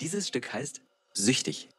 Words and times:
Dieses 0.00 0.28
Stück 0.28 0.52
heißt 0.52 0.82
Süchtig. 1.14 1.70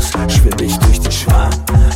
Flows 0.00 0.32
schwimm 0.32 0.54
ich 0.60 0.76
durch 0.78 1.00
den 1.00 1.12
Schwarm. 1.12 1.50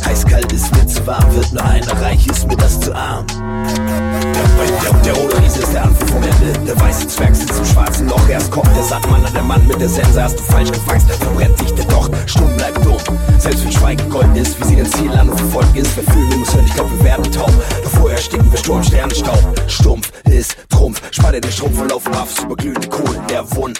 Heißkalt 0.05 0.51
ist 0.53 0.75
mir 0.75 0.87
zu 0.87 1.05
warm, 1.05 1.35
wird 1.35 1.51
nur 1.51 1.63
einer 1.63 2.01
reich, 2.01 2.25
ist 2.27 2.47
mir 2.47 2.55
das 2.55 2.79
zu 2.79 2.95
arm. 2.95 3.25
Der, 3.27 4.93
der, 4.93 5.01
der 5.03 5.13
rote 5.13 5.41
Riese 5.41 5.59
ist 5.59 5.73
der 5.73 5.83
Anfang 5.83 6.07
vom 6.07 6.23
Ende. 6.23 6.59
Der 6.65 6.79
weiße 6.79 7.07
Zwerg 7.07 7.35
sitzt 7.35 7.57
im 7.57 7.65
schwarzen 7.65 8.07
Loch. 8.07 8.29
Erst 8.29 8.51
kommt 8.51 8.73
der 8.75 8.83
Sattmann 8.83 9.25
an 9.25 9.33
der 9.33 9.43
Mann 9.43 9.65
mit 9.67 9.79
der 9.79 9.89
Sense. 9.89 10.21
Hast 10.21 10.39
du 10.39 10.43
falsch 10.43 10.71
gefangst, 10.71 11.09
verbrennt 11.11 11.57
sich 11.57 11.73
der 11.73 11.85
Docht. 11.85 12.11
Stumm 12.25 12.55
bleibt 12.57 12.83
dumm. 12.85 12.97
Selbst 13.37 13.63
wenn 13.63 13.71
Schweigen 13.71 14.09
Gold 14.09 14.37
ist, 14.37 14.59
wie 14.59 14.65
sie 14.65 14.75
den 14.75 14.85
Ziel 14.85 15.11
an 15.11 15.29
und 15.29 15.37
verfolgt 15.37 15.75
ist. 15.77 15.95
Wer 15.95 16.03
fühlen 16.13 16.29
wir 16.29 16.37
muss 16.37 16.53
hören, 16.53 16.65
ich 16.65 16.73
glaub, 16.73 16.91
wir 16.91 17.03
werden 17.03 17.31
taub. 17.31 17.51
Doch 17.83 17.91
vorher 17.91 18.17
stinken 18.17 18.51
wir 18.51 18.59
Sturm, 18.59 18.83
Sternenstaub. 18.83 19.39
Stumpf 19.67 20.11
ist 20.25 20.57
Trumpf. 20.69 21.01
Spanne 21.11 21.41
den 21.41 21.51
Strumpf 21.51 21.79
und 21.81 21.89
laufen 21.89 22.13
auf 22.15 22.43
über 22.43 22.55
glühende 22.55 22.87
Kohlen. 22.87 23.21
Der 23.29 23.49
Wunde 23.55 23.79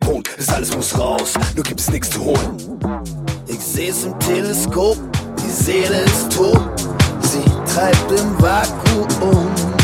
Punkt 0.00 0.28
ist 0.36 0.52
alles 0.52 0.74
muss 0.74 0.98
raus. 0.98 1.34
Nur 1.54 1.64
gibt's 1.64 1.90
nichts 1.90 2.10
zu 2.10 2.24
holen. 2.24 3.05
Ich 3.58 3.64
seh's 3.64 4.04
im 4.04 4.18
Teleskop, 4.18 4.98
die 5.42 5.50
Seele 5.50 6.02
ist 6.02 6.30
tot, 6.36 6.60
sie 7.22 7.42
treibt 7.72 8.12
im 8.12 8.38
Vakuum. 8.38 9.75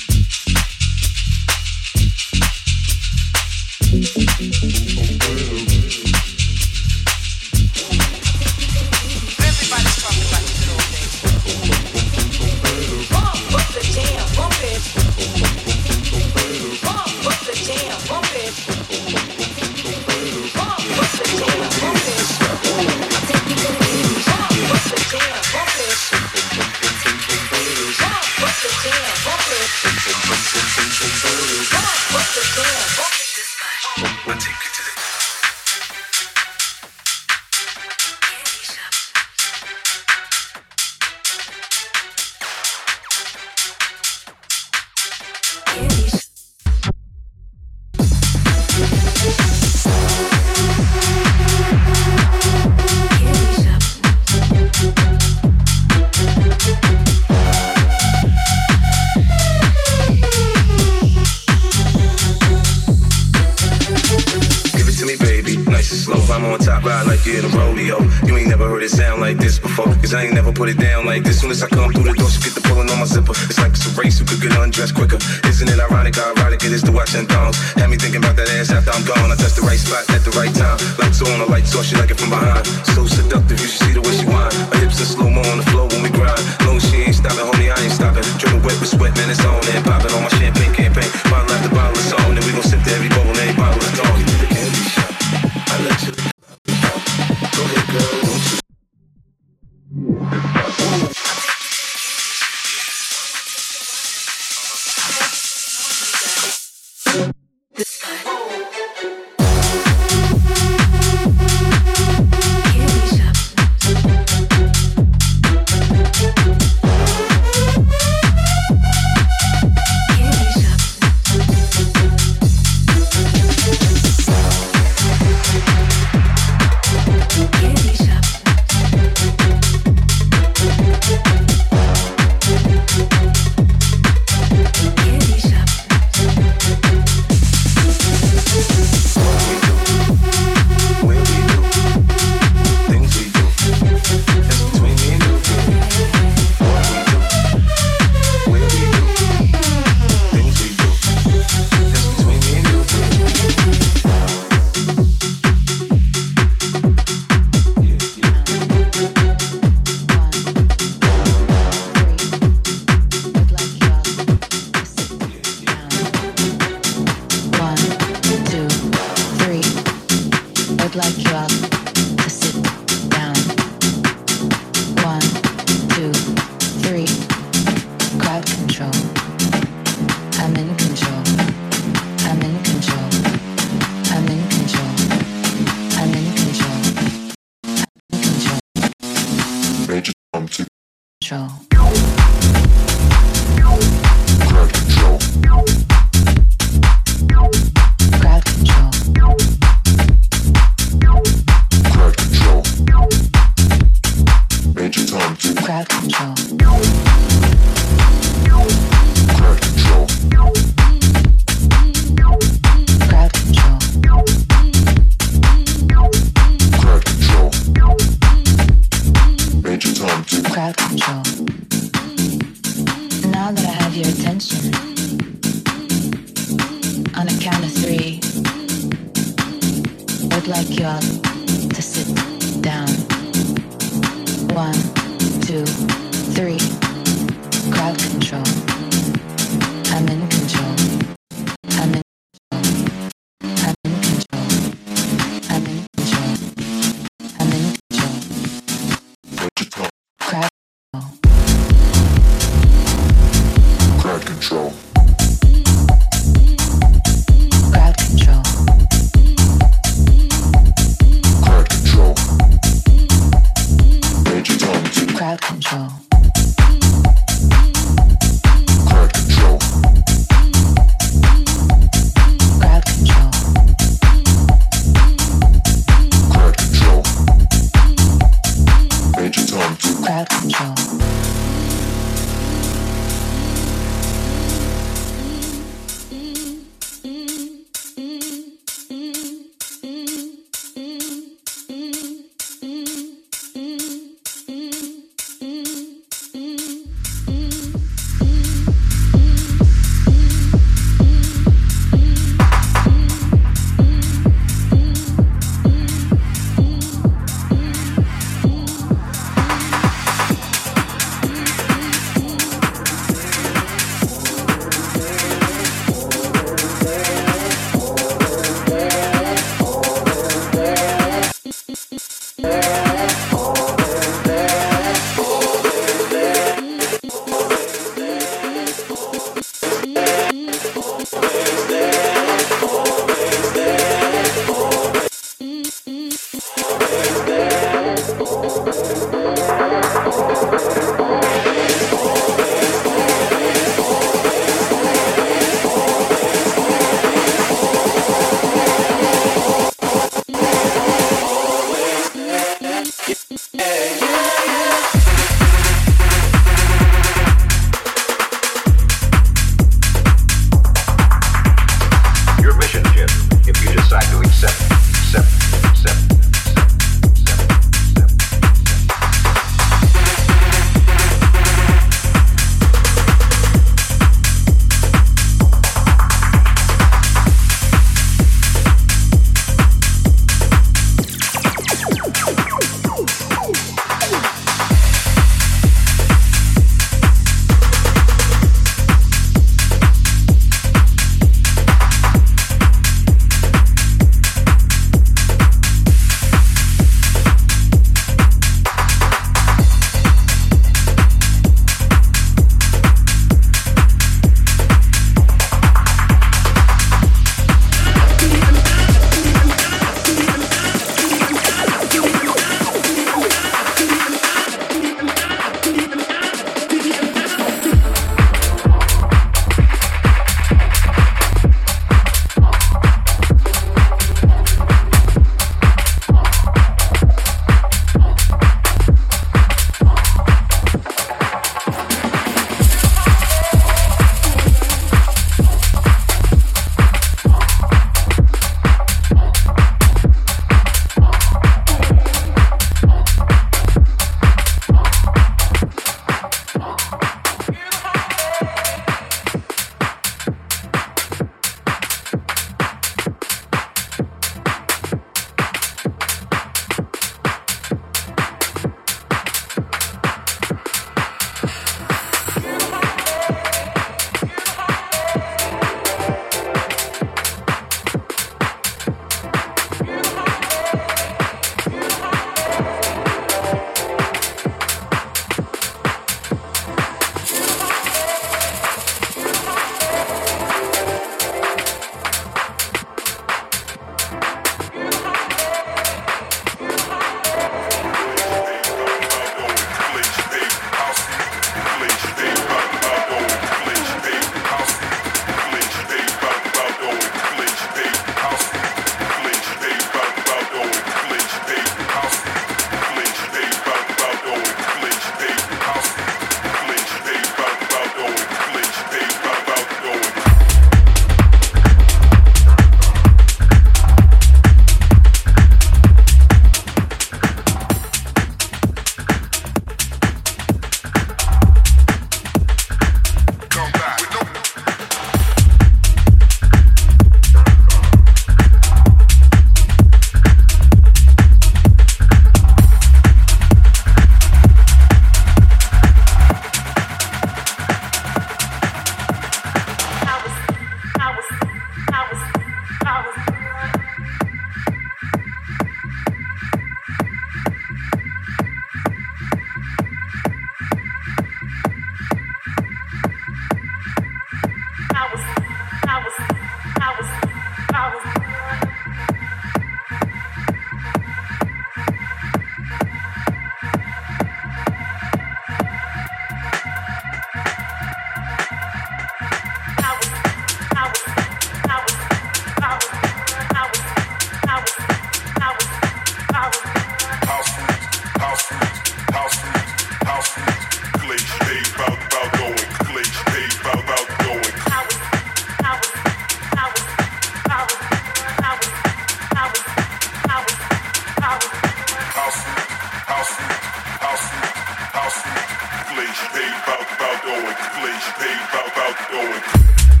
going, 597.51 597.71
place 597.79 598.11
paid, 598.17 598.41
bow, 598.51 598.67
bow, 598.75 598.93
going. 599.11 600.00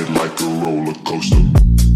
ride 0.00 0.10
like 0.16 0.40
a 0.40 0.44
roller 0.44 0.94
coaster. 1.04 1.89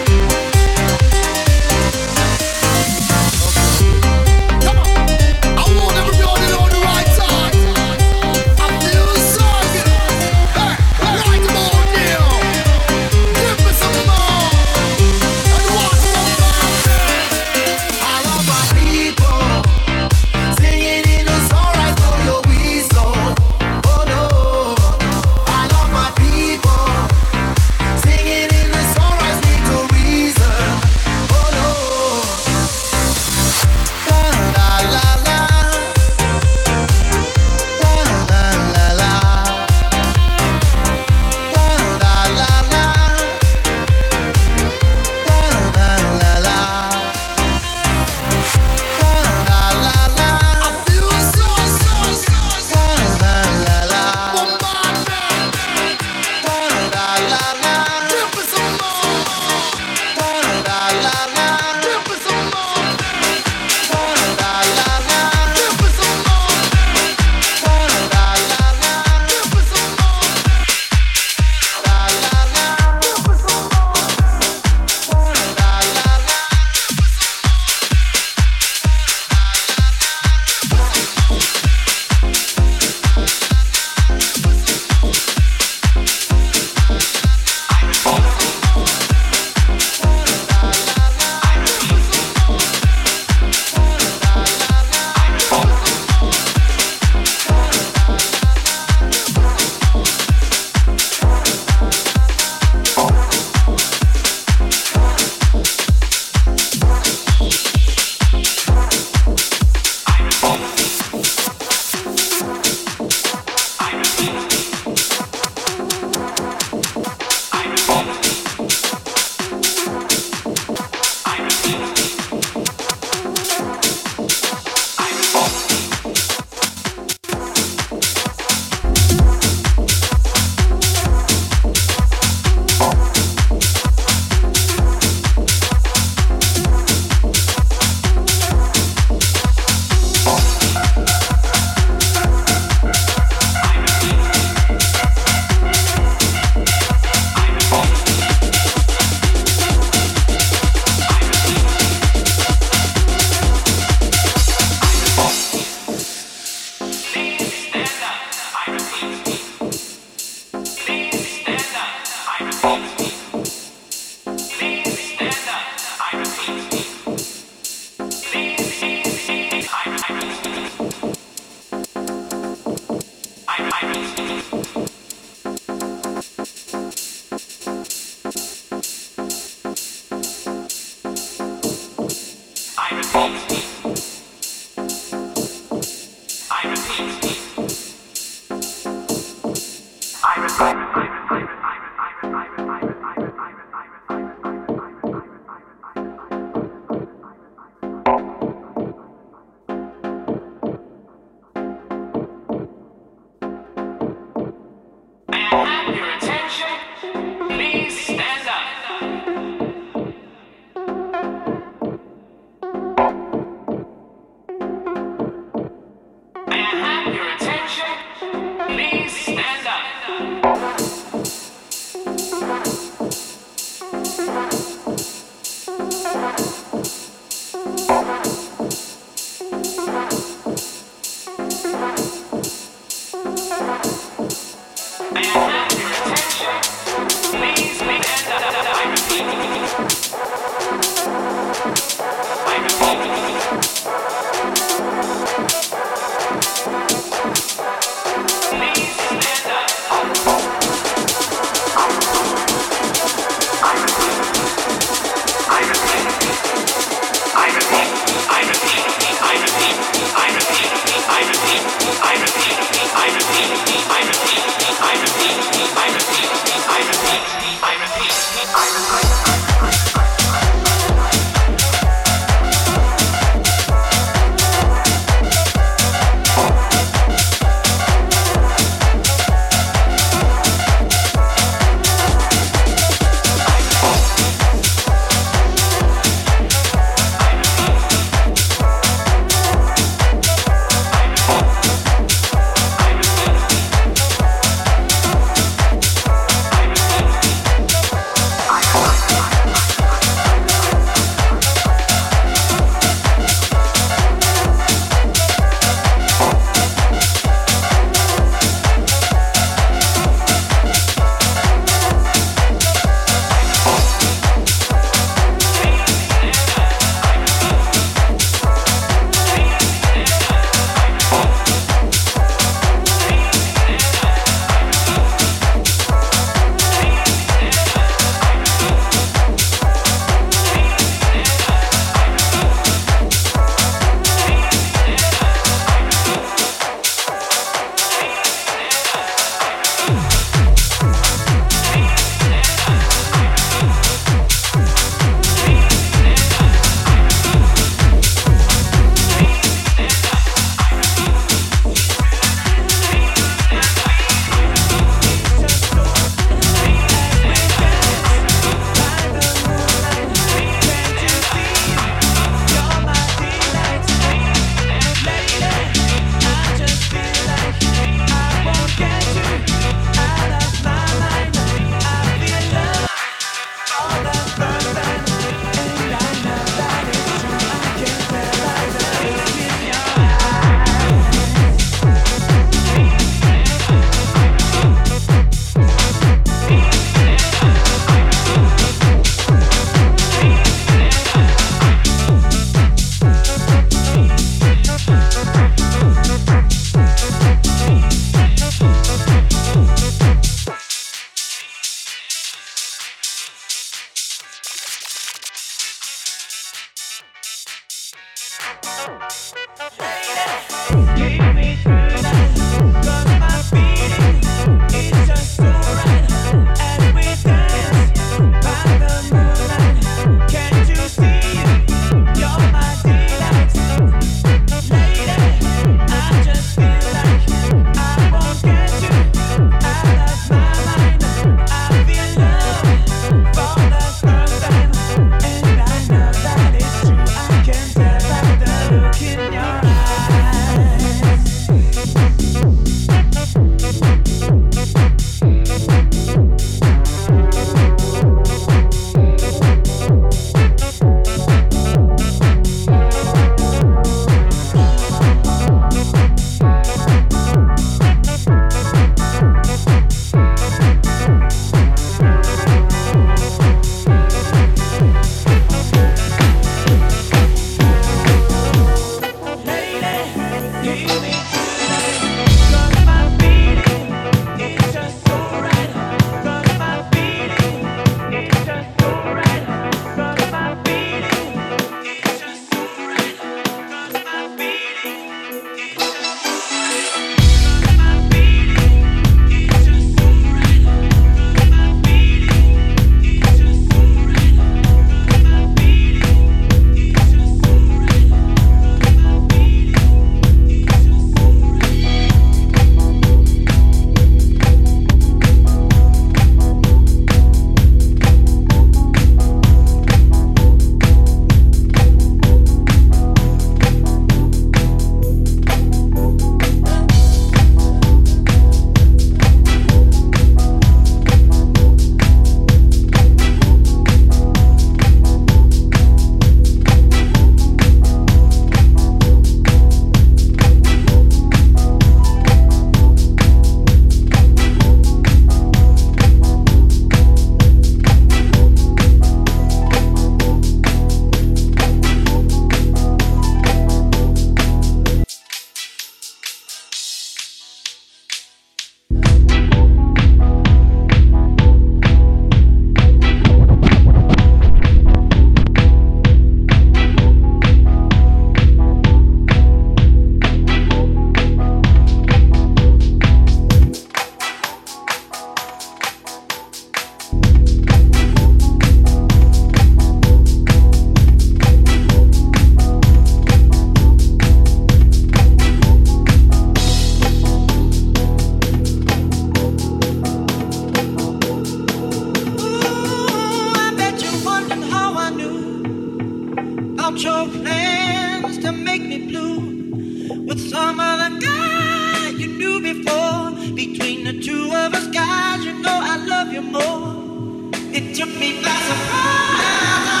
about 586.91 587.03
your 587.03 587.27
plans 587.41 588.37
to 588.39 588.51
make 588.51 588.81
me 588.81 589.07
blue 589.07 590.25
with 590.25 590.39
some 590.49 590.79
other 590.79 591.19
guy 591.19 592.09
you 592.17 592.27
knew 592.27 592.61
before. 592.61 593.31
Between 593.55 594.03
the 594.03 594.19
two 594.21 594.51
of 594.53 594.73
us, 594.73 594.87
guys, 594.87 595.45
you 595.45 595.53
know 595.61 595.79
I 595.81 595.95
love 596.05 596.33
you 596.33 596.41
more. 596.41 597.51
It 597.73 597.95
took 597.95 598.09
me 598.19 598.41
by 598.43 598.55
surprise. 598.67 600.00